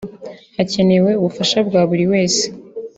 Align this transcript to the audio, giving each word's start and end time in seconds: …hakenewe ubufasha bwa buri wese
…hakenewe 0.57 1.11
ubufasha 1.19 1.57
bwa 1.67 1.81
buri 1.89 2.05
wese 2.13 2.43